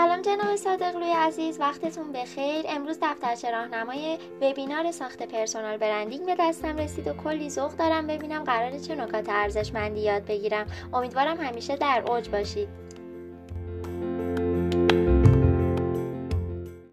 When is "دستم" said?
6.38-6.76